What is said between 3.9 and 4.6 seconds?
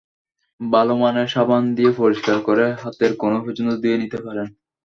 নিতে পারেন।